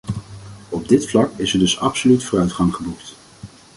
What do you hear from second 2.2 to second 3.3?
vooruitgang geboekt.